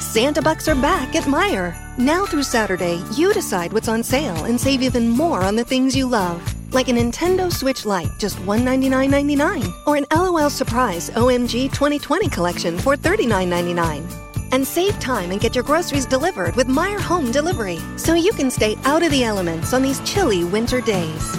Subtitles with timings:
[0.00, 1.76] Santa Bucks are back at Meijer.
[1.98, 5.94] Now through Saturday, you decide what's on sale and save even more on the things
[5.94, 6.42] you love.
[6.72, 9.86] Like a Nintendo Switch Lite, just $199.99.
[9.86, 14.50] Or an LOL Surprise OMG 2020 collection for $39.99.
[14.52, 17.78] And save time and get your groceries delivered with Meijer Home Delivery.
[17.96, 21.34] So you can stay out of the elements on these chilly winter days.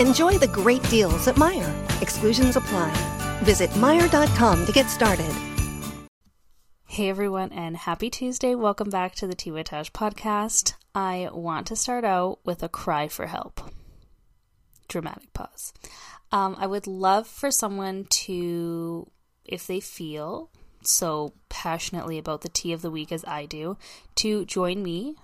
[0.00, 2.02] Enjoy the great deals at Meijer.
[2.02, 2.90] Exclusions apply.
[3.42, 5.47] Visit Meijer.com to get started.
[6.98, 8.56] Hey everyone, and happy Tuesday.
[8.56, 10.74] Welcome back to the Tea with Tash podcast.
[10.96, 13.60] I want to start out with a cry for help.
[14.88, 15.72] Dramatic pause.
[16.32, 19.08] Um, I would love for someone to,
[19.44, 20.50] if they feel
[20.82, 23.76] so passionately about the tea of the week as I do,
[24.16, 25.14] to join me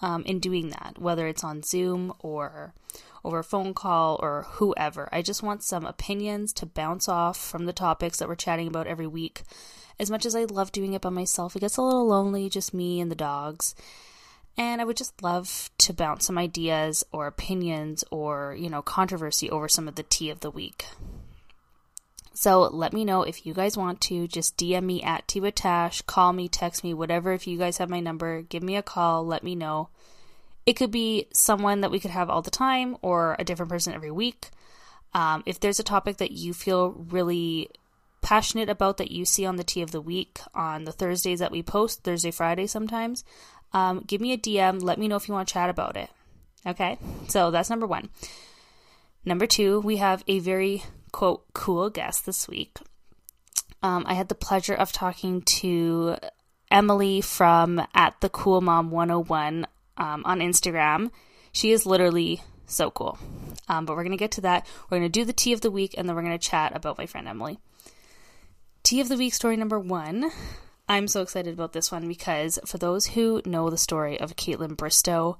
[0.00, 2.74] um, in doing that, whether it's on Zoom or
[3.24, 5.08] over a phone call or whoever.
[5.12, 8.88] I just want some opinions to bounce off from the topics that we're chatting about
[8.88, 9.44] every week
[9.98, 12.74] as much as I love doing it by myself, it gets a little lonely, just
[12.74, 13.74] me and the dogs.
[14.56, 19.48] And I would just love to bounce some ideas or opinions or, you know, controversy
[19.48, 20.84] over some of the tea of the week.
[22.34, 24.26] So let me know if you guys want to.
[24.26, 27.32] Just DM me at Tea with Tash, call me, text me, whatever.
[27.32, 29.88] If you guys have my number, give me a call, let me know.
[30.64, 33.94] It could be someone that we could have all the time or a different person
[33.94, 34.50] every week.
[35.14, 37.70] Um, if there's a topic that you feel really
[38.22, 41.52] passionate about that you see on the tea of the week on the Thursdays that
[41.52, 43.24] we post, Thursday, Friday sometimes,
[43.72, 44.82] um, give me a DM.
[44.82, 46.08] Let me know if you want to chat about it.
[46.66, 46.98] Okay,
[47.28, 48.08] so that's number one.
[49.24, 52.78] Number two, we have a very quote cool guest this week.
[53.82, 56.16] Um, I had the pleasure of talking to
[56.70, 61.10] Emily from at the Cool Mom 101 um, on Instagram.
[61.52, 63.18] She is literally so cool.
[63.68, 64.66] Um, but we're going to get to that.
[64.88, 66.74] We're going to do the tea of the week and then we're going to chat
[66.74, 67.58] about my friend Emily.
[68.82, 70.30] Tea of the Week story number one.
[70.88, 74.76] I'm so excited about this one because for those who know the story of Kaitlyn
[74.76, 75.36] Bristowe,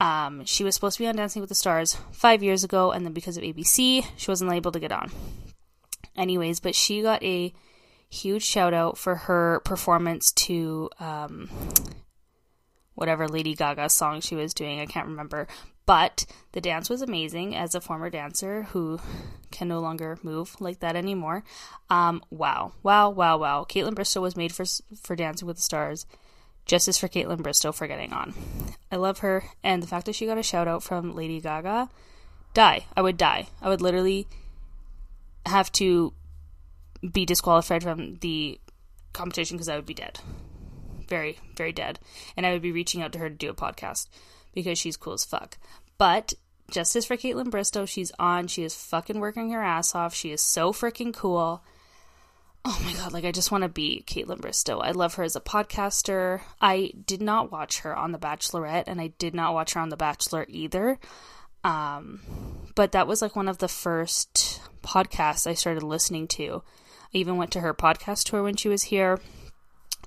[0.00, 3.06] um, she was supposed to be on Dancing with the Stars five years ago, and
[3.06, 5.10] then because of ABC, she wasn't able to get on.
[6.16, 7.54] Anyways, but she got a
[8.10, 11.48] huge shout out for her performance to um,
[12.94, 14.80] whatever Lady Gaga song she was doing.
[14.80, 15.46] I can't remember,
[15.86, 18.98] but the dance was amazing as a former dancer who
[19.50, 21.44] can no longer move like that anymore.
[21.90, 23.66] Um, wow, wow, wow, wow.
[23.68, 24.64] Kaitlyn Bristowe was made for
[25.00, 26.06] for Dancing with the Stars.
[26.66, 28.32] Justice for Kaitlyn Bristowe for getting on.
[28.90, 31.90] I love her, and the fact that she got a shout out from Lady Gaga,
[32.54, 32.86] die.
[32.96, 33.48] I would die.
[33.60, 34.26] I would literally
[35.44, 36.14] have to
[37.12, 38.58] be disqualified from the
[39.12, 40.20] competition because I would be dead.
[41.08, 41.98] Very, very dead.
[42.36, 44.08] And I would be reaching out to her to do a podcast
[44.52, 45.58] because she's cool as fuck.
[45.98, 46.34] But
[46.70, 48.46] justice for Kaitlyn Bristowe, she's on.
[48.46, 50.14] She is fucking working her ass off.
[50.14, 51.62] She is so freaking cool.
[52.66, 54.82] Oh my god, like I just want to be Kaitlyn Bristowe.
[54.82, 56.40] I love her as a podcaster.
[56.62, 59.90] I did not watch her on The Bachelorette, and I did not watch her on
[59.90, 60.98] The Bachelor either.
[61.62, 62.20] Um,
[62.74, 66.62] but that was like one of the first podcasts I started listening to.
[67.14, 69.20] I even went to her podcast tour when she was here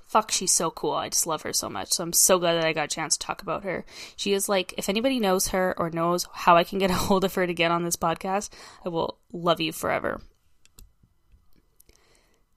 [0.08, 0.92] fuck, she's so cool.
[0.94, 1.92] I just love her so much.
[1.92, 3.84] So I'm so glad that I got a chance to talk about her.
[4.16, 7.24] She is like, if anybody knows her or knows how I can get a hold
[7.24, 8.48] of her to get on this podcast,
[8.84, 10.20] I will love you forever.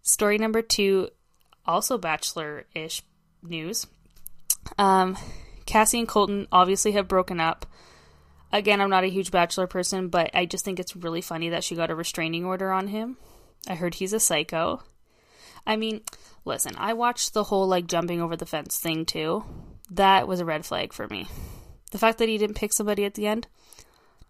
[0.02, 1.10] Story number two,
[1.66, 3.04] also Bachelor ish
[3.44, 3.86] news.
[4.78, 5.18] Um,
[5.66, 7.66] Cassie and Colton obviously have broken up.
[8.54, 11.64] Again, I'm not a huge Bachelor person, but I just think it's really funny that
[11.64, 13.18] she got a restraining order on him.
[13.68, 14.84] I heard he's a psycho.
[15.66, 16.02] I mean,
[16.46, 19.44] listen, I watched the whole like jumping over the fence thing too.
[19.90, 21.28] That was a red flag for me.
[21.92, 23.48] The fact that he didn't pick somebody at the end,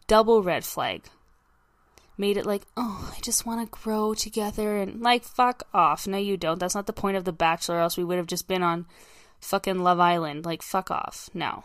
[0.08, 1.04] double red flag.
[2.18, 6.06] Made it like, oh, I just want to grow together and like, fuck off.
[6.08, 6.60] No, you don't.
[6.60, 8.86] That's not the point of The Bachelor, else we would have just been on
[9.40, 10.46] fucking Love Island.
[10.46, 11.30] Like, fuck off.
[11.34, 11.63] No,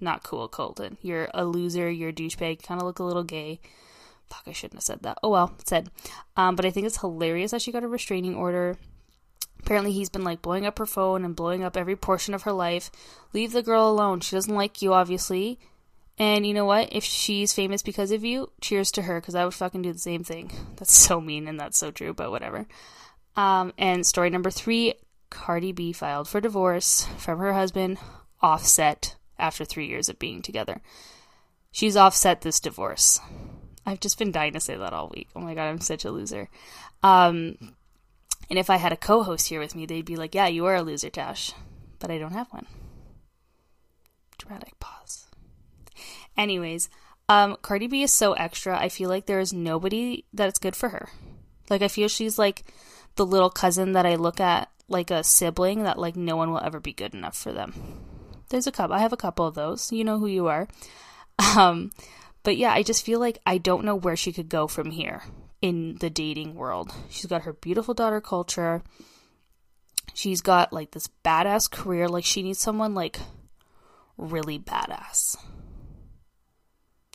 [0.00, 0.98] not cool, Colton.
[1.00, 1.90] You're a loser.
[1.90, 2.62] You're a douchebag.
[2.62, 3.60] Kind of look a little gay.
[4.28, 5.18] Fuck, I shouldn't have said that.
[5.22, 5.90] Oh well, said.
[6.36, 8.76] Um, but I think it's hilarious that she got a restraining order
[9.64, 12.52] Apparently, he's been like blowing up her phone and blowing up every portion of her
[12.52, 12.90] life.
[13.32, 14.20] Leave the girl alone.
[14.20, 15.58] She doesn't like you, obviously.
[16.18, 16.90] And you know what?
[16.92, 19.98] If she's famous because of you, cheers to her, because I would fucking do the
[19.98, 20.52] same thing.
[20.76, 22.66] That's so mean and that's so true, but whatever.
[23.36, 24.94] Um, and story number three
[25.30, 27.98] Cardi B filed for divorce from her husband,
[28.42, 30.82] Offset, after three years of being together.
[31.72, 33.18] She's offset this divorce.
[33.86, 35.28] I've just been dying to say that all week.
[35.34, 36.50] Oh my god, I'm such a loser.
[37.02, 37.56] Um,
[38.50, 40.76] and if I had a co-host here with me, they'd be like, "Yeah, you are
[40.76, 41.52] a loser, Tash,"
[41.98, 42.66] but I don't have one.
[44.38, 45.26] Dramatic pause.
[46.36, 46.88] Anyways,
[47.28, 48.78] um, Cardi B is so extra.
[48.78, 51.08] I feel like there is nobody that's good for her.
[51.70, 52.64] Like I feel she's like
[53.16, 56.60] the little cousin that I look at like a sibling that like no one will
[56.62, 57.74] ever be good enough for them.
[58.50, 58.94] There's a couple.
[58.94, 59.90] I have a couple of those.
[59.90, 60.68] You know who you are.
[61.56, 61.90] Um,
[62.44, 65.22] but yeah, I just feel like I don't know where she could go from here
[65.64, 66.92] in the dating world.
[67.08, 68.82] She's got her beautiful daughter culture.
[70.12, 72.06] She's got like this badass career.
[72.06, 73.18] Like she needs someone like
[74.18, 75.38] really badass.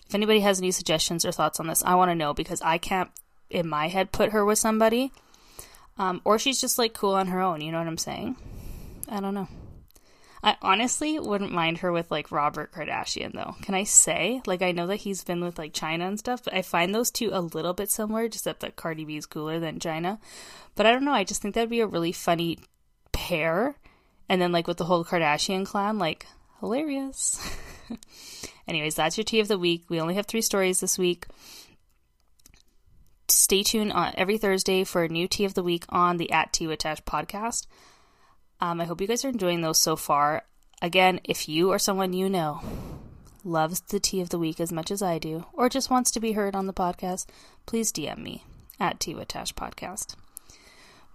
[0.07, 2.79] If anybody has any suggestions or thoughts on this, I want to know because I
[2.79, 3.11] can't
[3.51, 5.11] in my head put her with somebody.
[5.99, 8.35] Um, or she's just like cool on her own, you know what I'm saying?
[9.07, 9.47] I don't know.
[10.41, 13.55] I honestly wouldn't mind her with like Robert Kardashian though.
[13.61, 14.41] Can I say?
[14.45, 17.11] Like I know that he's been with like Chyna and stuff, but I find those
[17.11, 20.19] two a little bit similar, just that Cardi B is cooler than Chyna.
[20.75, 22.57] But I don't know, I just think that'd be a really funny
[23.11, 23.75] pair.
[24.29, 26.25] And then like with the whole Kardashian clan, like
[26.59, 27.39] hilarious.
[28.67, 29.85] Anyways, that's your tea of the week.
[29.89, 31.25] We only have three stories this week.
[33.27, 36.53] Stay tuned on every Thursday for a new tea of the week on the At
[36.53, 37.65] Tea with Tash podcast.
[38.61, 40.43] Um, I hope you guys are enjoying those so far.
[40.81, 42.61] Again, if you or someone you know
[43.43, 46.19] loves the tea of the week as much as I do, or just wants to
[46.19, 47.27] be heard on the podcast,
[47.65, 48.43] please DM me
[48.79, 50.15] at Tea with Tash podcast.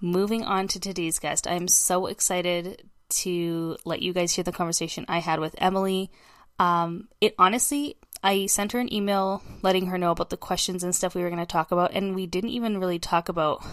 [0.00, 5.04] Moving on to today's guest, I'm so excited to let you guys hear the conversation
[5.08, 6.10] I had with Emily.
[6.58, 10.94] Um, it honestly, I sent her an email letting her know about the questions and
[10.94, 13.64] stuff we were going to talk about, and we didn't even really talk about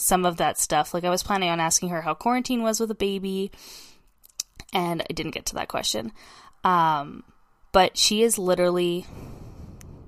[0.00, 0.94] some of that stuff.
[0.94, 3.50] Like I was planning on asking her how quarantine was with a baby,
[4.72, 6.12] and I didn't get to that question.
[6.64, 7.24] Um,
[7.72, 9.06] but she is literally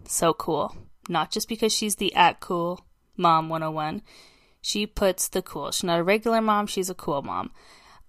[0.07, 0.77] so cool.
[1.09, 2.85] Not just because she's the at cool
[3.17, 4.03] mom 101.
[4.61, 5.71] She puts the cool.
[5.73, 7.51] She's not a regular mom, she's a cool mom.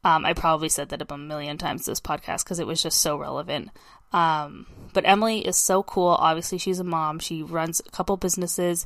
[0.03, 3.15] Um, I probably said that a million times this podcast because it was just so
[3.15, 3.69] relevant.
[4.11, 6.09] Um, but Emily is so cool.
[6.09, 7.19] Obviously, she's a mom.
[7.19, 8.85] She runs a couple businesses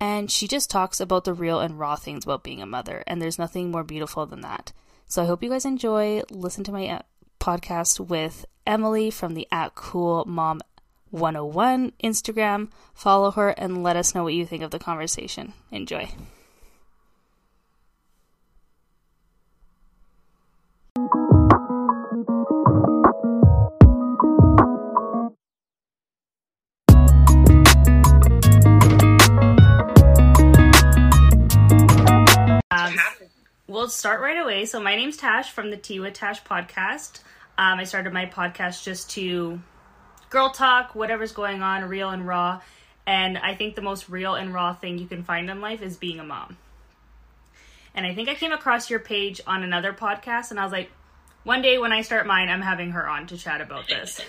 [0.00, 3.04] and she just talks about the real and raw things about being a mother.
[3.06, 4.72] And there's nothing more beautiful than that.
[5.06, 6.22] So I hope you guys enjoy.
[6.30, 7.02] Listen to my uh,
[7.38, 10.62] podcast with Emily from the at Cool Mom
[11.10, 12.70] 101 Instagram.
[12.94, 15.52] Follow her and let us know what you think of the conversation.
[15.70, 16.08] Enjoy.
[33.70, 34.66] We'll start right away.
[34.66, 37.20] So my name's Tash from the Tea with Tash podcast.
[37.56, 39.60] Um, I started my podcast just to
[40.28, 42.60] girl talk, whatever's going on, real and raw.
[43.06, 45.96] And I think the most real and raw thing you can find in life is
[45.96, 46.58] being a mom.
[47.94, 50.90] And I think I came across your page on another podcast, and I was like,
[51.42, 54.20] one day when I start mine, I'm having her on to chat about this.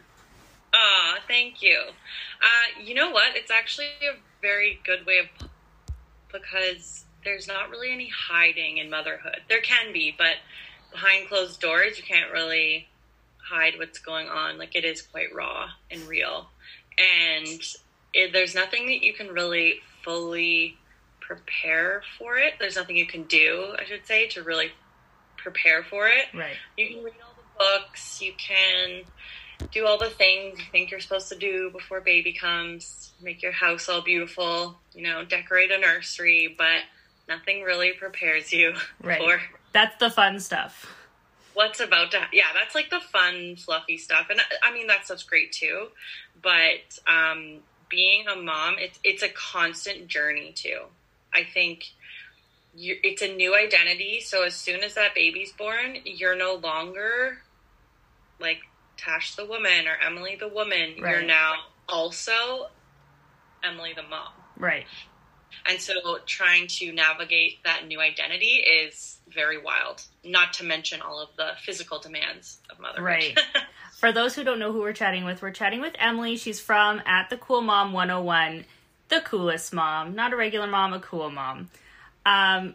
[0.74, 1.78] Aw, thank you.
[2.42, 3.36] Uh, you know what?
[3.36, 5.48] It's actually a very good way of
[6.32, 9.40] because there's not really any hiding in motherhood.
[9.48, 10.36] There can be, but
[10.92, 12.88] behind closed doors, you can't really
[13.36, 14.56] hide what's going on.
[14.56, 16.48] Like it is quite raw and real,
[16.96, 17.60] and
[18.14, 20.78] it, there's nothing that you can really fully
[21.20, 22.54] prepare for it.
[22.58, 24.70] There's nothing you can do, I should say, to really
[25.36, 26.26] prepare for it.
[26.32, 26.56] Right.
[26.76, 28.22] You can read all the books.
[28.22, 29.02] You can
[29.72, 33.12] do all the things you think you're supposed to do before baby comes.
[33.20, 34.78] Make your house all beautiful.
[34.94, 36.82] You know, decorate a nursery, but
[37.28, 39.18] nothing really prepares you Right.
[39.18, 39.40] for
[39.72, 40.94] That's the fun stuff.
[41.54, 44.26] what's about to yeah that's like the fun fluffy stuff.
[44.30, 45.88] And i mean that stuff's great too.
[46.42, 50.82] But um being a mom it's it's a constant journey too.
[51.34, 51.84] I think
[52.74, 54.20] you, it's a new identity.
[54.20, 57.38] So as soon as that baby's born you're no longer
[58.38, 58.58] like
[58.98, 60.94] tash the woman or emily the woman.
[60.96, 61.54] You're now
[61.88, 62.66] also
[63.62, 64.32] emily the mom.
[64.58, 64.86] Right.
[65.66, 65.94] And so
[66.26, 71.50] trying to navigate that new identity is very wild, not to mention all of the
[71.64, 73.04] physical demands of motherhood.
[73.04, 73.38] Right.
[73.96, 76.36] For those who don't know who we're chatting with, we're chatting with Emily.
[76.36, 78.64] She's from at the Cool Mom 101,
[79.08, 81.70] the coolest mom, not a regular mom, a cool mom.
[82.24, 82.74] Um,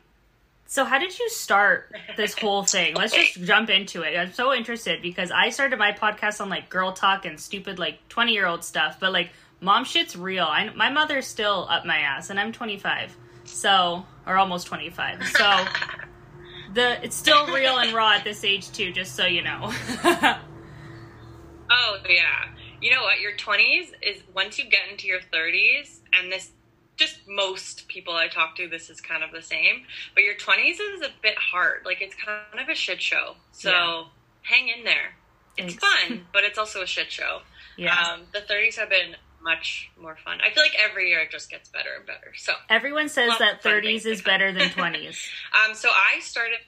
[0.72, 2.96] so how did you start this whole thing?
[2.96, 4.18] Let's just jump into it.
[4.18, 8.08] I'm so interested because I started my podcast on like girl talk and stupid like
[8.08, 9.32] 20 year old stuff, but like
[9.62, 10.46] mom shit's real.
[10.46, 13.16] I, my mother's still up my ass, and I'm 25,
[13.46, 15.26] so or almost 25.
[15.28, 15.66] So
[16.74, 18.92] the it's still real and raw at this age too.
[18.92, 19.60] Just so you know.
[20.04, 22.50] oh yeah,
[22.82, 23.20] you know what?
[23.20, 26.52] Your twenties is once you get into your thirties, and this
[26.98, 29.84] just most people I talk to, this is kind of the same.
[30.14, 31.82] But your twenties is a bit hard.
[31.86, 33.36] Like it's kind of a shit show.
[33.52, 34.04] So yeah.
[34.44, 35.16] hang in there.
[35.58, 36.06] It's Thanks.
[36.08, 37.40] fun, but it's also a shit show.
[37.78, 37.96] Yeah.
[37.96, 40.40] Um, the thirties have been much more fun.
[40.42, 42.34] I feel like every year it just gets better and better.
[42.36, 45.28] So everyone says that 30s is better than 20s.
[45.68, 46.60] um, so I started.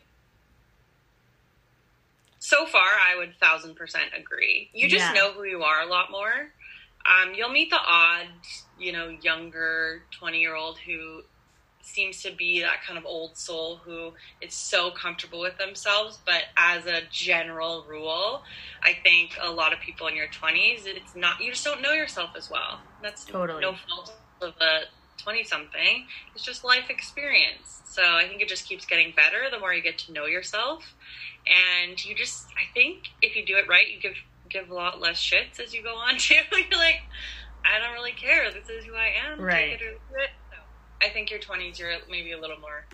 [2.39, 4.69] So far, I would thousand percent agree.
[4.73, 5.13] You just yeah.
[5.13, 6.51] know who you are a lot more.
[7.05, 8.27] Um, you'll meet the odd,
[8.77, 11.21] you know, younger twenty year old who
[11.85, 16.19] seems to be that kind of old soul who is so comfortable with themselves.
[16.25, 18.41] But as a general rule,
[18.83, 21.91] I think a lot of people in your 20s, it's not, you just don't know
[21.91, 22.79] yourself as well.
[23.01, 24.81] That's totally no fault of a
[25.21, 26.07] 20 something.
[26.33, 27.81] It's just life experience.
[27.85, 30.95] So I think it just keeps getting better the more you get to know yourself.
[31.85, 34.15] And you just, I think if you do it right, you give,
[34.49, 36.35] give a lot less shits as you go on too.
[36.35, 37.01] You're like,
[37.65, 38.51] I don't really care.
[38.51, 39.41] This is who I am.
[39.41, 39.79] Right.
[41.03, 42.85] I think your 20s, you're maybe a little more,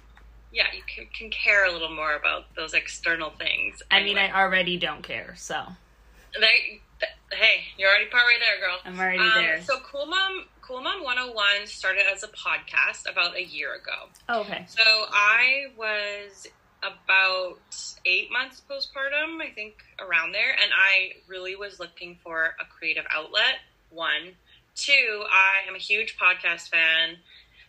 [0.52, 3.82] yeah, you can, can care a little more about those external things.
[3.92, 5.62] I mean, I already don't care, so.
[6.40, 6.82] They,
[7.32, 8.78] hey, you're already partway there, girl.
[8.86, 9.62] I'm already um, there.
[9.62, 14.10] So, Cool Mom, Cool Mom 101 started as a podcast about a year ago.
[14.28, 14.66] Oh, okay.
[14.68, 16.48] So, I was
[16.82, 17.60] about
[18.06, 23.06] eight months postpartum, I think around there, and I really was looking for a creative
[23.14, 23.60] outlet.
[23.90, 24.36] One,
[24.76, 27.18] two, I am a huge podcast fan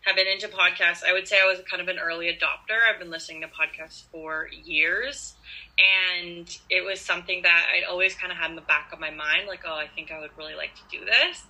[0.02, 1.04] have been into podcasts.
[1.06, 2.78] I would say I was kind of an early adopter.
[2.88, 5.34] I've been listening to podcasts for years.
[5.78, 9.10] And it was something that I'd always kind of had in the back of my
[9.10, 11.44] mind, like, oh, I think I would really like to do this.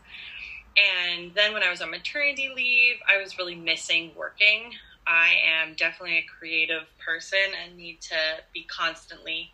[0.77, 4.73] And then when I was on maternity leave, I was really missing working.
[5.07, 8.17] I am definitely a creative person and need to
[8.53, 9.53] be constantly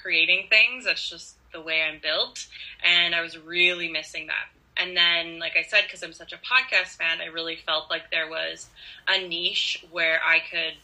[0.00, 0.84] creating things.
[0.84, 2.46] That's just the way I'm built.
[2.84, 6.36] And I was really missing that and then, like I said, because I'm such a
[6.36, 8.68] podcast fan, I really felt like there was
[9.08, 10.74] a niche where I could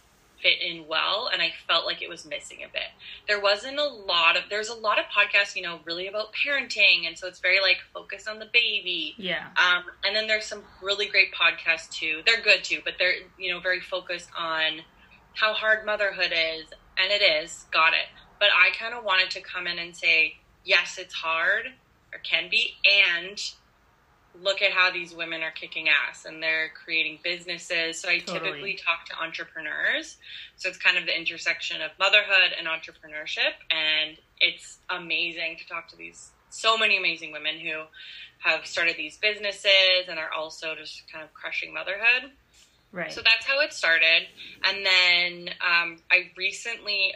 [0.42, 2.88] fit in well and I felt like it was missing a bit.
[3.26, 7.07] There wasn't a lot of there's a lot of podcasts, you know, really about parenting
[7.07, 9.14] and so it's very like focused on the baby.
[9.16, 9.47] Yeah.
[9.57, 12.23] Um and then there's some really great podcasts too.
[12.25, 14.80] They're good too, but they're, you know, very focused on
[15.35, 16.66] how hard motherhood is
[16.97, 18.07] and it is, got it.
[18.38, 21.66] But I kind of wanted to come in and say, yes, it's hard
[22.12, 22.75] or can be
[23.12, 23.40] and
[24.42, 28.00] look at how these women are kicking ass and they're creating businesses.
[28.00, 28.38] So I totally.
[28.38, 30.16] typically talk to entrepreneurs.
[30.57, 33.54] So it's kind of the intersection of motherhood and entrepreneurship.
[33.71, 37.83] And it's amazing to talk to these so many amazing women who
[38.38, 42.30] have started these businesses and are also just kind of crushing motherhood.
[42.90, 43.12] Right.
[43.12, 44.26] So that's how it started.
[44.64, 47.14] And then um, I recently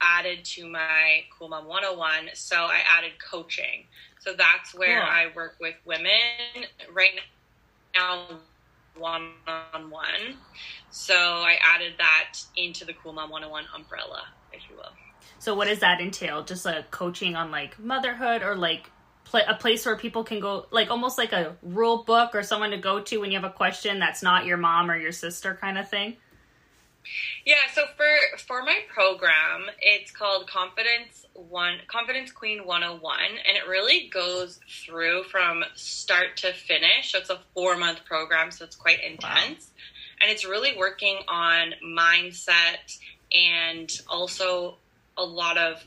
[0.00, 2.30] added to my Cool Mom 101.
[2.34, 3.86] So I added coaching.
[4.20, 6.10] So that's where I work with women
[6.92, 7.10] right
[7.94, 8.26] now,
[8.96, 10.36] one on one.
[10.90, 14.92] So I added that into the Cool Mom 101 umbrella, if you will.
[15.38, 16.44] So what does that entail?
[16.44, 18.90] Just like coaching on like motherhood or like
[19.24, 22.70] pl- a place where people can go, like almost like a rule book or someone
[22.70, 25.56] to go to when you have a question that's not your mom or your sister
[25.58, 26.16] kind of thing?
[27.44, 33.68] Yeah, so for for my program, it's called Confidence One Confidence Queen 101 and it
[33.68, 37.12] really goes through from start to finish.
[37.12, 39.70] So it's a 4-month program, so it's quite intense.
[39.70, 40.22] Wow.
[40.22, 42.98] And it's really working on mindset
[43.32, 44.76] and also
[45.16, 45.82] a lot of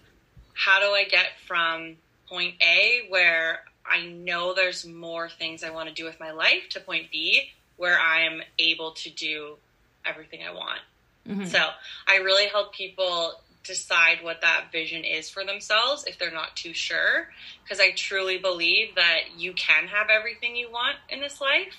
[0.54, 5.90] how do I get from point A where I know there's more things I want
[5.90, 9.58] to do with my life to point B where I'm able to do
[10.06, 10.80] everything I want.
[11.28, 11.46] Mm-hmm.
[11.46, 11.60] So
[12.08, 16.74] I really help people decide what that vision is for themselves if they're not too
[16.74, 17.30] sure.
[17.64, 21.74] Because I truly believe that you can have everything you want in this life,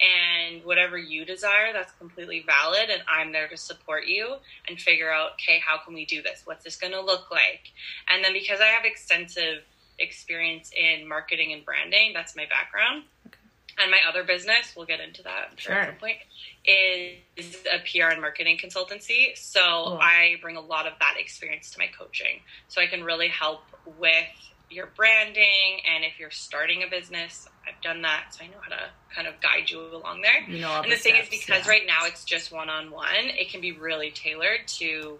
[0.00, 2.90] and whatever you desire, that's completely valid.
[2.90, 6.42] And I'm there to support you and figure out, okay, how can we do this?
[6.44, 7.70] What's this going to look like?
[8.08, 9.62] And then because I have extensive
[10.00, 13.04] experience in marketing and branding, that's my background.
[13.26, 13.36] Okay.
[13.80, 15.74] And my other business, we'll get into that sure.
[15.74, 16.18] at some point,
[16.64, 19.36] is a PR and marketing consultancy.
[19.36, 19.98] So cool.
[20.00, 22.40] I bring a lot of that experience to my coaching.
[22.68, 23.62] So I can really help
[23.98, 24.26] with
[24.70, 28.26] your branding and if you're starting a business, I've done that.
[28.30, 28.82] So I know how to
[29.14, 30.42] kind of guide you along there.
[30.48, 31.72] You know, and the, the thing steps, is because yeah.
[31.72, 35.18] right now it's just one on one, it can be really tailored to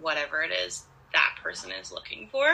[0.00, 0.84] whatever it is
[1.16, 2.46] that person is looking for.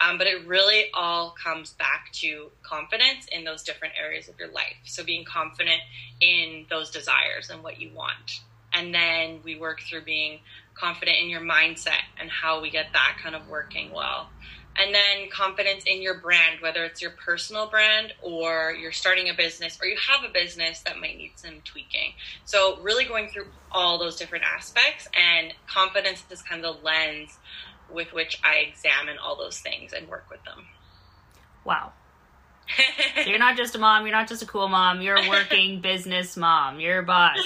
[0.00, 4.52] Um, but it really all comes back to confidence in those different areas of your
[4.52, 4.76] life.
[4.84, 5.80] So being confident
[6.20, 8.40] in those desires and what you want.
[8.74, 10.40] And then we work through being
[10.74, 14.28] confident in your mindset and how we get that kind of working well.
[14.74, 19.34] And then confidence in your brand, whether it's your personal brand or you're starting a
[19.34, 22.14] business or you have a business that might need some tweaking.
[22.46, 27.36] So, really going through all those different aspects, and confidence is kind of the lens
[27.92, 30.66] with which I examine all those things and work with them.
[31.64, 31.92] Wow.
[33.24, 35.80] so you're not just a mom, you're not just a cool mom, you're a working
[35.82, 37.38] business mom, you're a boss.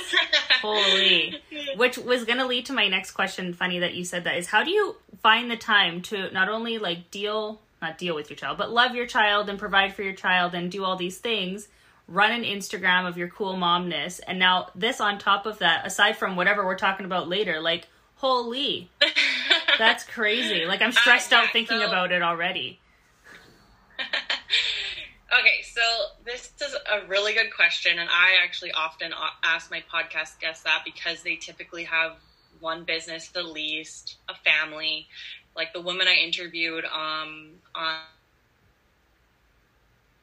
[0.62, 1.40] Holy.
[1.76, 4.46] Which was going to lead to my next question, funny that you said that, is
[4.46, 8.36] how do you find the time to not only like deal, not deal with your
[8.36, 11.68] child, but love your child and provide for your child and do all these things?
[12.08, 16.16] Run an Instagram of your cool momness, and now this on top of that, aside
[16.16, 18.94] from whatever we're talking about later, like, holy,
[19.78, 20.66] that's crazy.
[20.66, 22.82] Like, I'm stressed Uh, out thinking so- about it already.
[25.32, 25.80] Okay, so
[26.24, 29.12] this is a really good question, and I actually often
[29.44, 32.12] ask my podcast guests that because they typically have
[32.60, 35.08] one business, the least, a family.
[35.54, 37.98] Like the woman I interviewed, um, on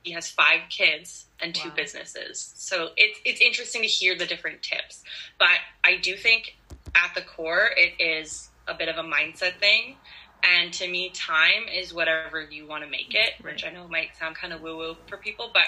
[0.04, 1.76] he has five kids and two Wow.
[1.76, 2.54] businesses.
[2.56, 5.04] So it's it's interesting to hear the different tips,
[5.40, 6.56] but I do think
[6.96, 9.98] at the core it is a bit of a mindset thing.
[10.44, 14.10] And to me, time is whatever you want to make it, which I know might
[14.20, 15.68] sound kind of woo woo for people, but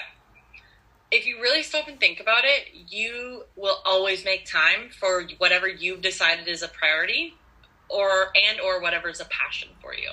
[1.10, 5.68] if you really stop and think about it, you will always make time for whatever
[5.68, 7.34] you've decided is a priority
[7.88, 10.10] or and or whatever is a passion for you.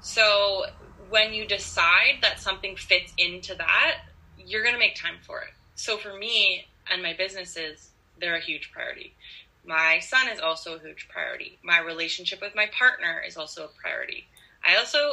[0.00, 0.64] So
[1.10, 3.96] when you decide that something fits into that,
[4.36, 5.50] you're going to make time for it.
[5.74, 9.14] So for me and my businesses, they're a huge priority.
[9.68, 11.58] My son is also a huge priority.
[11.62, 14.24] My relationship with my partner is also a priority.
[14.64, 15.12] I also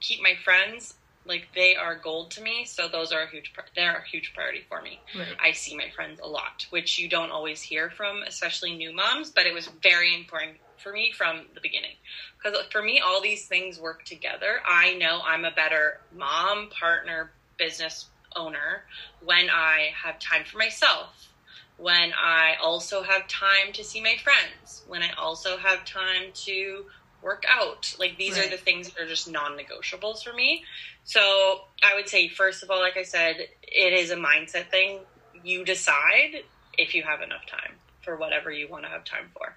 [0.00, 3.96] keep my friends like they are gold to me, so those are a huge they're
[3.96, 4.98] a huge priority for me.
[5.16, 5.36] Right.
[5.42, 9.30] I see my friends a lot, which you don't always hear from, especially new moms,
[9.30, 11.94] but it was very important for me from the beginning.
[12.36, 14.60] Because for me, all these things work together.
[14.66, 18.82] I know I'm a better mom, partner, business owner
[19.24, 21.28] when I have time for myself,
[21.76, 26.84] when I also have time to see my friends, when I also have time to
[27.24, 27.92] work out.
[27.98, 30.62] Like these are the things that are just non negotiables for me.
[31.04, 35.00] So I would say, first of all, like I said, it is a mindset thing.
[35.42, 36.44] You decide
[36.78, 39.56] if you have enough time for whatever you want to have time for.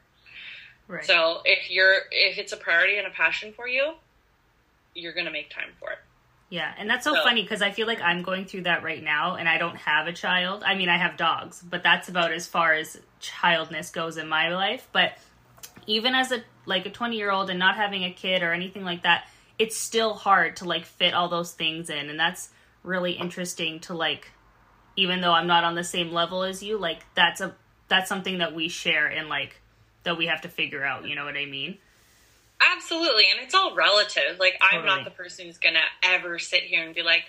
[0.87, 1.05] Right.
[1.05, 3.93] So if you're if it's a priority and a passion for you,
[4.93, 5.99] you're gonna make time for it.
[6.49, 9.03] Yeah, and that's so, So- funny because I feel like I'm going through that right
[9.03, 10.63] now, and I don't have a child.
[10.65, 14.49] I mean, I have dogs, but that's about as far as childness goes in my
[14.49, 14.87] life.
[14.91, 15.17] But
[15.87, 18.83] even as a like a 20 year old and not having a kid or anything
[18.83, 19.27] like that,
[19.59, 22.49] it's still hard to like fit all those things in, and that's
[22.83, 24.31] really interesting to like.
[24.99, 27.55] Even though I'm not on the same level as you, like that's a
[27.87, 29.61] that's something that we share and like
[30.03, 31.05] that we have to figure out.
[31.07, 31.77] You know what I mean?
[32.59, 34.39] Absolutely, and it's all relative.
[34.39, 37.23] Like I'm not the person who's gonna ever sit here and be like,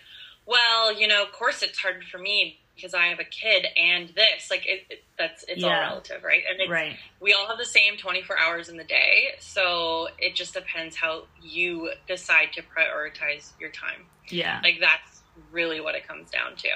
[0.47, 4.09] "Well, you know, of course it's hard for me because I have a kid and
[4.11, 6.43] this." Like it, it that's it's all relative, right?
[6.51, 6.97] And it's, Right.
[7.21, 11.25] we all have the same 24 hours in the day, so it just depends how
[11.43, 14.07] you decide to prioritize your time.
[14.29, 14.61] Yeah.
[14.63, 16.69] Like that's really what it comes down to.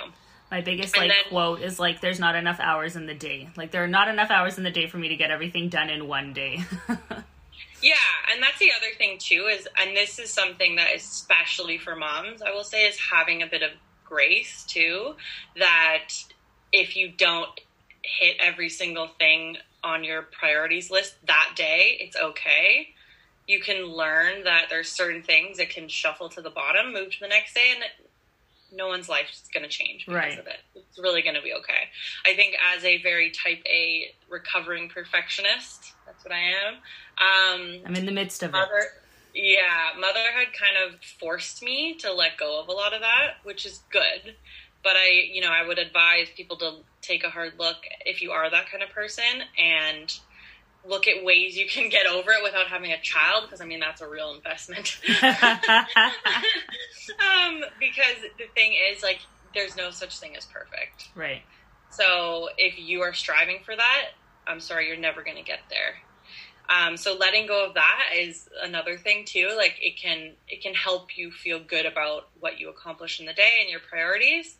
[0.50, 3.48] My biggest like then- quote is like there's not enough hours in the day.
[3.56, 5.88] Like there are not enough hours in the day for me to get everything done
[5.88, 6.60] in one day.
[7.82, 7.94] Yeah,
[8.32, 11.96] and that's the other thing too is and this is something that is especially for
[11.96, 13.70] moms, I will say is having a bit of
[14.04, 15.16] grace too
[15.58, 16.10] that
[16.72, 17.48] if you don't
[18.02, 22.88] hit every single thing on your priorities list that day, it's okay.
[23.48, 27.20] You can learn that there's certain things that can shuffle to the bottom, move to
[27.20, 27.84] the next day and
[28.72, 30.38] no one's life is going to change because Right.
[30.38, 30.58] of it.
[30.74, 31.88] It's really going to be okay.
[32.26, 36.74] I think as a very type A recovering perfectionist, that's what I am.
[36.74, 38.68] Um, I'm in the midst of it.
[39.34, 43.66] yeah, motherhood kind of forced me to let go of a lot of that, which
[43.66, 44.34] is good.
[44.82, 48.32] But I, you know, I would advise people to take a hard look if you
[48.32, 50.12] are that kind of person and
[50.84, 53.80] look at ways you can get over it without having a child because I mean
[53.80, 55.00] that's a real investment.
[55.22, 55.32] um,
[57.78, 59.20] because the thing is, like,
[59.54, 61.10] there's no such thing as perfect.
[61.14, 61.42] right.
[61.90, 64.06] So if you are striving for that,
[64.46, 65.96] I'm sorry, you're never going to get there.
[66.68, 69.52] Um, so letting go of that is another thing too.
[69.56, 73.34] Like it can it can help you feel good about what you accomplish in the
[73.34, 74.56] day and your priorities.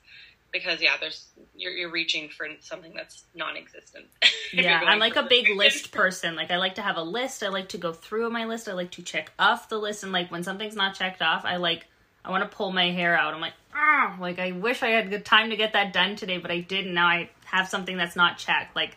[0.53, 4.07] Because yeah, there's you're, you're reaching for something that's non-existent.
[4.55, 6.37] Yeah, I'm like a big list person.
[6.37, 7.43] Like I like to have a list.
[7.43, 8.69] I like to go through my list.
[8.69, 11.57] I like to check off the list and like when something's not checked off, I
[11.57, 11.87] like
[12.23, 13.33] I want to pull my hair out.
[13.33, 16.37] I'm like, ah, like I wish I had good time to get that done today,
[16.37, 16.93] but I didn't.
[16.93, 18.77] Now I have something that's not checked.
[18.77, 18.97] Like,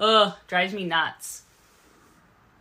[0.00, 1.42] ugh, drives me nuts.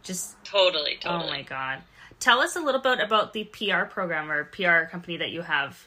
[0.04, 1.24] Just Totally, totally.
[1.24, 1.82] oh my god.
[2.20, 5.84] Tell us a little bit about the PR program or PR company that you have.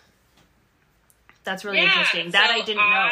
[1.44, 2.30] That's really Yeah, interesting.
[2.32, 3.08] That so I didn't know.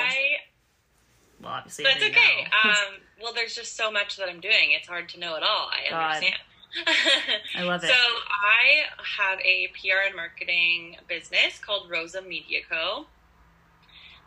[1.43, 2.47] Well, obviously, I That's okay.
[2.65, 4.73] um, well, there's just so much that I'm doing.
[4.79, 5.71] It's hard to know it all.
[5.71, 6.15] I God.
[6.17, 6.37] understand.
[7.55, 7.89] I love it.
[7.89, 8.85] So I
[9.19, 13.07] have a PR and marketing business called Rosa Media Co.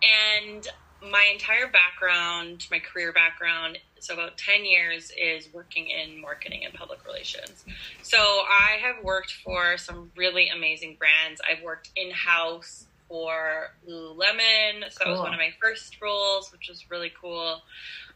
[0.01, 0.67] And
[1.01, 6.73] my entire background, my career background, so about 10 years is working in marketing and
[6.73, 7.65] public relations.
[8.01, 11.41] So I have worked for some really amazing brands.
[11.49, 14.89] I've worked in house for Lululemon.
[14.91, 17.61] So that was one of my first roles, which was really cool.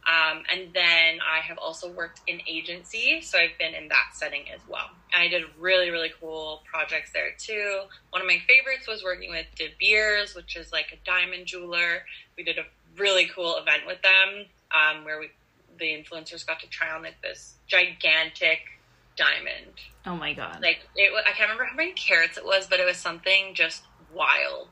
[0.06, 4.44] Um, and then I have also worked in agency, so I've been in that setting
[4.54, 4.90] as well.
[5.14, 7.82] And I did really, really cool projects there too.
[8.10, 12.06] One of my favorites was working with De Beers, which is like a diamond jeweler.
[12.38, 12.66] We did a
[12.98, 15.30] really cool event with them um, where we,
[15.80, 18.60] the influencers got to try on like this gigantic
[19.16, 19.74] diamond.
[20.06, 20.60] oh my god.
[20.62, 23.84] Like it, I can't remember how many carats it was, but it was something just
[24.14, 24.70] wild.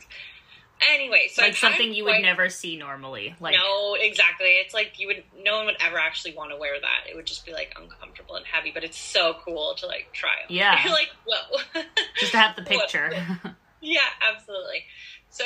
[0.89, 3.35] Anyway, so like something you would never see normally.
[3.39, 4.47] Like no, exactly.
[4.47, 7.09] It's like you would no one would ever actually want to wear that.
[7.09, 10.29] It would just be like uncomfortable and heavy, but it's so cool to like try
[10.29, 10.55] on.
[10.55, 10.81] Yeah.
[10.83, 11.59] You're like, whoa.
[12.19, 13.11] just to have the picture.
[13.79, 14.85] yeah, absolutely.
[15.29, 15.45] So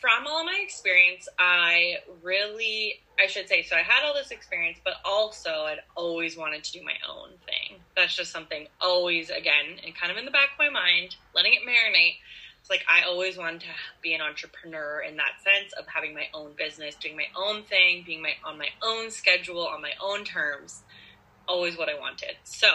[0.00, 4.78] from all my experience, I really I should say so I had all this experience,
[4.84, 7.80] but also I'd always wanted to do my own thing.
[7.96, 11.54] That's just something always again and kind of in the back of my mind, letting
[11.54, 12.18] it marinate.
[12.68, 13.66] Like I always wanted to
[14.02, 18.02] be an entrepreneur in that sense of having my own business, doing my own thing,
[18.06, 20.82] being my on my own schedule, on my own terms.
[21.48, 22.36] Always what I wanted.
[22.44, 22.68] So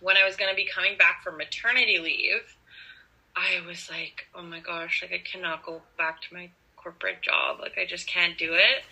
[0.00, 2.56] when I was going to be coming back from maternity leave,
[3.36, 7.58] I was like, oh my gosh, like I cannot go back to my corporate job.
[7.60, 8.84] Like I just can't do it.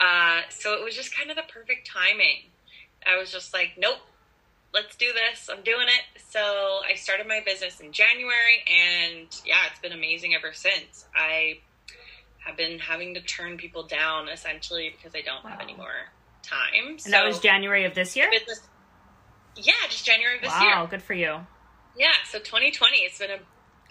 [0.00, 2.50] Uh, so it was just kind of the perfect timing.
[3.06, 3.98] I was just like, nope,
[4.74, 5.48] let's do this.
[5.50, 6.20] I'm doing it.
[6.30, 6.40] So
[6.88, 11.04] I started my business in January, and yeah, it's been amazing ever since.
[11.14, 11.58] I
[12.46, 15.92] have been having to turn people down essentially because I don't have any more
[16.42, 16.96] time.
[17.04, 18.30] and that was January of this year?
[18.30, 18.60] business.
[19.56, 20.76] Yeah, just January of this Wow, year.
[20.76, 21.36] Wow, good for you.
[21.96, 23.34] Yeah, so 2020, it's been a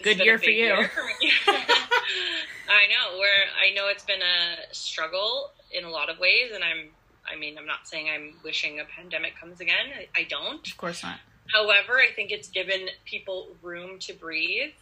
[0.00, 0.64] it's Good been year a for you.
[0.66, 1.32] year for me.
[1.48, 3.18] I know.
[3.18, 6.90] Where I know it's been a struggle in a lot of ways, and I'm.
[7.32, 9.86] I mean, I'm not saying I'm wishing a pandemic comes again.
[9.96, 10.66] I, I don't.
[10.66, 11.18] Of course not.
[11.52, 14.72] However, I think it's given people room to breathe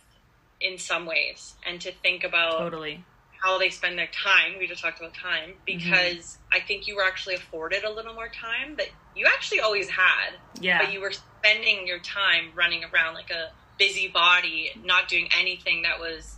[0.60, 3.04] in some ways and to think about Totally.
[3.42, 4.58] how they spend their time.
[4.58, 5.64] We just talked about time mm-hmm.
[5.64, 9.88] because I think you were actually afforded a little more time that you actually always
[9.88, 10.82] had Yeah.
[10.82, 15.82] but you were spending your time running around like a busy body, not doing anything
[15.82, 16.36] that was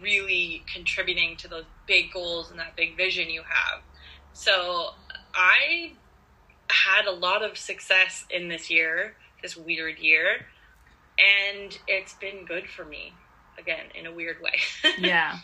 [0.00, 3.80] really contributing to those big goals and that big vision you have.
[4.32, 4.90] So
[5.36, 5.92] I
[6.68, 10.46] had a lot of success in this year, this weird year,
[11.18, 13.12] and it's been good for me
[13.58, 14.54] again in a weird way.
[14.98, 15.38] yeah.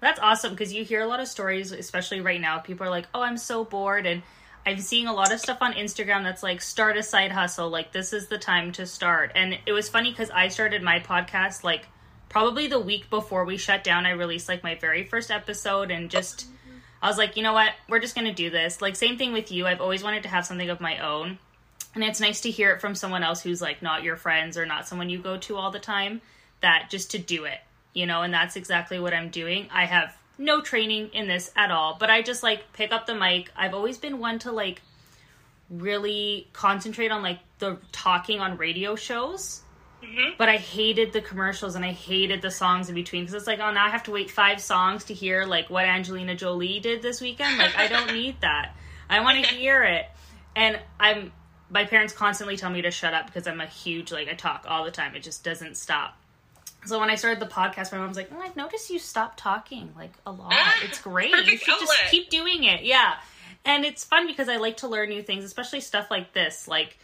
[0.00, 2.58] That's awesome because you hear a lot of stories, especially right now.
[2.58, 4.06] People are like, oh, I'm so bored.
[4.06, 4.22] And
[4.64, 7.68] I'm seeing a lot of stuff on Instagram that's like, start a side hustle.
[7.68, 9.32] Like, this is the time to start.
[9.34, 11.86] And it was funny because I started my podcast like
[12.28, 14.06] probably the week before we shut down.
[14.06, 16.46] I released like my very first episode and just,
[17.02, 17.72] I was like, you know what?
[17.88, 18.82] We're just going to do this.
[18.82, 19.66] Like, same thing with you.
[19.66, 21.38] I've always wanted to have something of my own.
[21.94, 24.66] And it's nice to hear it from someone else who's like not your friends or
[24.66, 26.20] not someone you go to all the time
[26.60, 27.58] that just to do it,
[27.92, 29.68] you know, and that's exactly what I'm doing.
[29.72, 33.14] I have no training in this at all, but I just like pick up the
[33.14, 33.50] mic.
[33.56, 34.82] I've always been one to like
[35.70, 39.62] really concentrate on like the talking on radio shows.
[40.02, 40.30] Mm-hmm.
[40.38, 43.58] But I hated the commercials and I hated the songs in between because it's like,
[43.58, 47.02] oh, now I have to wait five songs to hear like what Angelina Jolie did
[47.02, 47.58] this weekend.
[47.58, 48.74] Like, I don't need that.
[49.10, 50.06] I want to hear it.
[50.54, 51.32] And I'm,
[51.70, 54.64] my parents constantly tell me to shut up because I'm a huge, like, I talk
[54.68, 55.14] all the time.
[55.14, 56.16] It just doesn't stop.
[56.86, 59.92] So when I started the podcast, my mom's like, oh, I've noticed you stop talking
[59.96, 60.52] like a lot.
[60.52, 61.30] Ah, it's great.
[61.30, 62.84] You should just keep doing it.
[62.84, 63.14] Yeah.
[63.64, 66.68] And it's fun because I like to learn new things, especially stuff like this.
[66.68, 66.96] Like,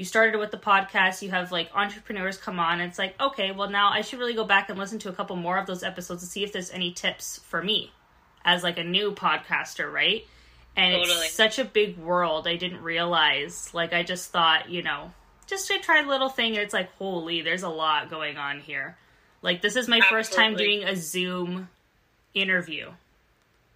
[0.00, 2.80] you started with the podcast, you have like entrepreneurs come on.
[2.80, 5.12] And it's like, okay, well, now I should really go back and listen to a
[5.12, 7.92] couple more of those episodes to see if there's any tips for me
[8.42, 10.26] as like a new podcaster, right?
[10.74, 11.26] And Totally.
[11.26, 12.48] it's such a big world.
[12.48, 13.74] I didn't realize.
[13.74, 15.12] Like, I just thought, you know,
[15.46, 16.54] just to try a little thing.
[16.54, 18.96] And it's like, holy, there's a lot going on here.
[19.42, 21.68] Like, this is my first time doing a Zoom
[22.32, 22.88] interview.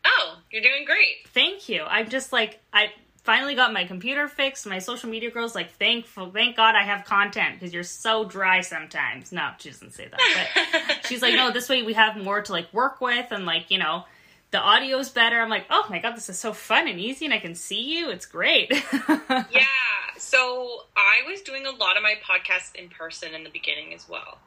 [0.06, 1.28] oh, you're doing great.
[1.34, 1.82] Thank you.
[1.82, 2.87] I'm just like, I
[3.24, 4.66] finally got my computer fixed.
[4.66, 8.60] My social media girl's like, thankful, thank God I have content because you're so dry
[8.60, 9.32] sometimes.
[9.32, 10.20] No, she doesn't say that.
[10.88, 13.70] But she's like, no, this way we have more to like work with and like,
[13.70, 14.04] you know,
[14.50, 15.40] the audio's better.
[15.40, 17.98] I'm like, oh my god, this is so fun and easy, and I can see
[17.98, 18.10] you.
[18.10, 18.70] It's great.
[19.28, 19.64] yeah.
[20.16, 24.08] So I was doing a lot of my podcasts in person in the beginning as
[24.08, 24.38] well.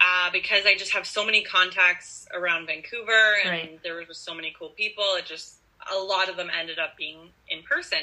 [0.00, 3.82] Uh, because I just have so many contacts around Vancouver and Right.
[3.82, 5.02] there was so many cool people.
[5.18, 5.54] It just,
[5.92, 7.98] a lot of them ended up being in person.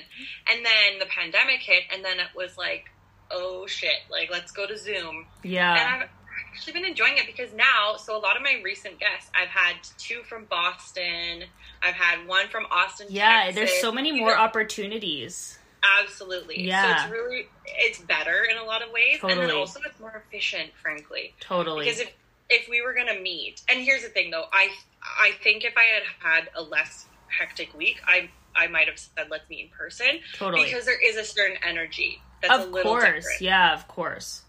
[0.50, 2.86] And then the pandemic hit, and then it was like,
[3.32, 5.28] oh shit, like let's go to Zoom.
[5.44, 5.72] Yeah.
[5.74, 6.04] And.
[6.04, 6.10] I've
[6.54, 9.76] actually been enjoying it because now, so a lot of my recent guests, I've had
[9.98, 11.44] two from Boston,
[11.82, 13.08] I've had one from Austin.
[13.10, 13.56] Yeah, Texas.
[13.56, 15.60] there's so many more opportunities.
[16.02, 16.64] Absolutely.
[16.64, 16.84] Yeah.
[16.84, 20.24] So it's really it's better in a lot of ways, and then also it's more
[20.28, 21.34] efficient, frankly.
[21.40, 21.86] Totally.
[21.86, 22.14] Because if
[22.50, 24.70] if we were gonna meet, and here's the thing though, I
[25.02, 27.06] I think if I had had a less
[27.40, 30.64] hectic week, I I might have said let's meet in person Totally.
[30.66, 33.04] because there is a certain energy that's a of little course.
[33.04, 33.42] different.
[33.42, 34.42] Yeah, of course.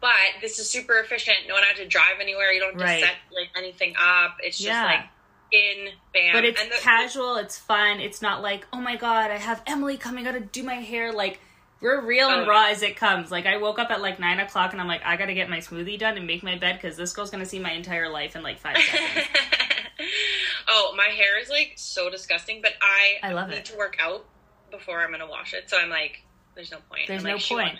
[0.00, 1.36] But this is super efficient.
[1.46, 2.52] No one had to drive anywhere.
[2.52, 4.36] You don't have to set like anything up.
[4.42, 4.84] It's just Yeah.
[4.84, 5.04] like
[5.52, 6.32] in bam.
[6.32, 8.00] But it's and the, casual, it's fun.
[8.00, 11.12] It's not like, oh my god, I have Emily coming, I gotta do my hair.
[11.12, 11.38] Like,
[11.82, 12.48] we're real and Oh.
[12.48, 13.30] raw as it comes.
[13.30, 15.58] Like, I woke up at like 9 o'clock and I'm like, I gotta get my
[15.58, 18.42] smoothie done and make my bed because this girl's gonna see my entire life in
[18.42, 19.26] like five seconds.
[20.68, 23.64] oh, my hair is like so disgusting, but I I love need it.
[23.66, 24.24] to work out
[24.70, 25.68] before I'm gonna wash it.
[25.70, 26.22] So I'm like,
[26.54, 27.02] there's no point.
[27.08, 27.78] There's I'm no like, point."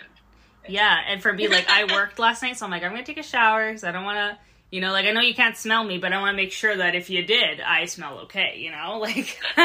[0.67, 3.17] yeah, and for me, like, I worked last night, so I'm like, I'm gonna take
[3.17, 4.37] a shower because I don't wanna,
[4.71, 6.93] you know, like, I know you can't smell me, but I wanna make sure that
[6.95, 8.99] if you did, I smell okay, you know?
[8.99, 9.39] Like,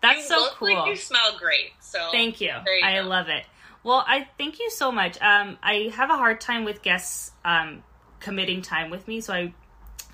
[0.00, 0.74] that's You so cool.
[0.74, 1.70] Like you smell great.
[1.80, 2.48] So Thank you.
[2.48, 3.08] You I go.
[3.08, 3.44] love it.
[3.82, 5.20] Well, I thank you so much.
[5.20, 7.82] Um, I have a hard time with guests um,
[8.20, 9.52] committing time with me, so I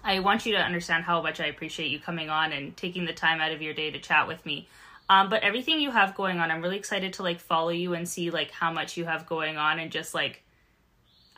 [0.02, 3.12] I want you to understand how much I appreciate you coming on and taking the
[3.12, 4.68] time out of your day to chat with me.
[5.08, 8.08] Um, but everything you have going on, I'm really excited to like follow you and
[8.08, 10.42] see like how much you have going on and just like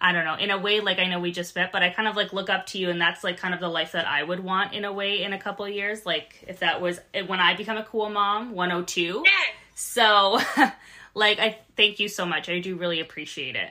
[0.05, 2.09] I don't know, in a way like I know we just met, but I kind
[2.09, 4.22] of like look up to you and that's like kind of the life that I
[4.22, 6.05] would want in a way in a couple of years.
[6.05, 9.22] Like if that was when I become a cool mom, 102.
[9.25, 9.55] Yes.
[9.75, 10.38] So,
[11.14, 12.48] like, I thank you so much.
[12.48, 13.70] I do really appreciate it.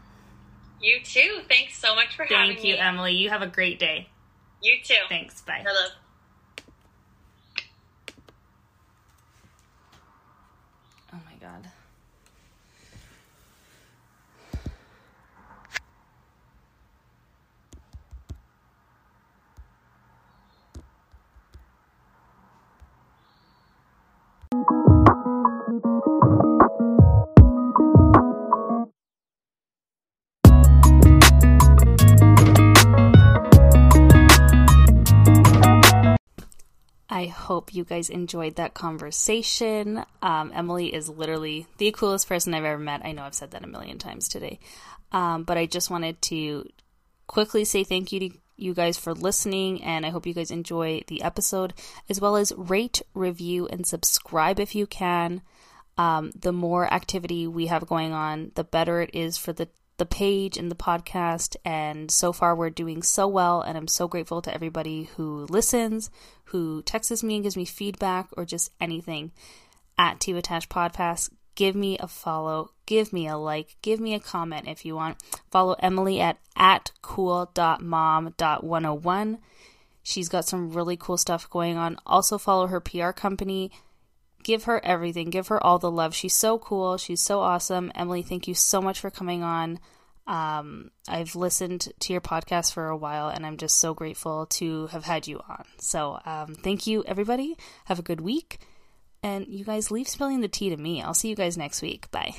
[0.81, 1.40] You too.
[1.48, 2.55] Thanks so much for having me.
[2.55, 2.74] Thank you.
[2.76, 3.12] Emily.
[3.12, 4.09] You have a great day.
[4.61, 4.94] You too.
[5.09, 5.40] Thanks.
[5.42, 5.62] Bye.
[5.64, 5.88] Hello.
[37.22, 40.04] I hope you guys enjoyed that conversation.
[40.20, 43.04] Um, Emily is literally the coolest person I've ever met.
[43.04, 44.58] I know I've said that a million times today.
[45.12, 46.68] Um, but I just wanted to
[47.28, 51.02] quickly say thank you to you guys for listening, and I hope you guys enjoy
[51.06, 51.74] the episode,
[52.11, 55.42] as well as rate, review, and subscribe if you can.
[55.96, 59.68] Um, the more activity we have going on, the better it is for the
[60.02, 61.54] the page and the podcast.
[61.64, 63.60] And so far, we're doing so well.
[63.60, 66.10] And I'm so grateful to everybody who listens,
[66.46, 69.30] who texts me and gives me feedback, or just anything
[69.96, 71.30] at Tea with Tash Podcast.
[71.54, 75.18] Give me a follow, give me a like, give me a comment if you want.
[75.52, 79.38] Follow Emily at, at cool.mom.101.
[80.02, 81.96] She's got some really cool stuff going on.
[82.04, 83.70] Also, follow her PR company.
[84.42, 85.31] Give her everything.
[85.31, 86.14] Give her all the love.
[86.14, 86.96] She's so cool.
[86.96, 87.92] She's so awesome.
[87.94, 89.78] Emily, thank you so much for coming on.
[90.26, 94.87] Um, I've listened to your podcast for a while and I'm just so grateful to
[94.88, 95.64] have had you on.
[95.78, 97.57] So, um, thank you, everybody.
[97.87, 98.61] Have a good week.
[99.22, 101.02] And you guys leave spilling the tea to me.
[101.02, 102.11] I'll see you guys next week.
[102.11, 102.35] Bye.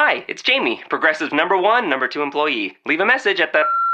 [0.00, 2.76] Hi, it's Jamie, Progressive number one, number two employee.
[2.86, 3.62] Leave a message at the.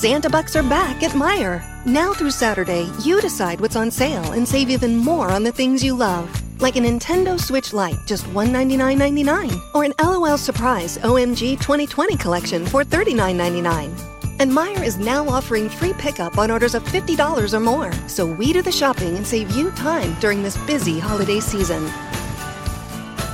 [0.00, 1.62] Santa Bucks are back at Meijer.
[1.84, 5.84] Now through Saturday, you decide what's on sale and save even more on the things
[5.84, 6.26] you love.
[6.58, 9.60] Like a Nintendo Switch Lite, just $199.99.
[9.74, 14.40] Or an LOL Surprise OMG 2020 collection for $39.99.
[14.40, 17.92] And Meijer is now offering free pickup on orders of $50 or more.
[18.08, 21.84] So we do the shopping and save you time during this busy holiday season.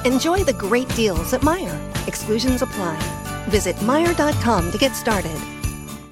[0.05, 2.09] Enjoy the great deals at Meijer.
[2.09, 2.98] Exclusions apply.
[3.50, 5.56] Visit Meijer.com to get started.